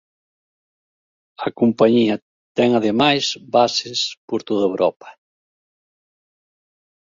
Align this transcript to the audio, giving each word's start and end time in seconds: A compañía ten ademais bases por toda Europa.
A 1.45 1.47
compañía 1.59 2.15
ten 2.57 2.69
ademais 2.79 3.23
bases 3.55 3.99
por 4.27 4.39
toda 4.47 4.65
Europa. 4.71 5.09